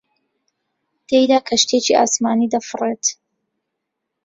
تێیدا 1.07 1.39
کەشتییەکی 1.47 1.97
ئاسمانی 1.99 2.51
دەفڕێت 2.53 3.05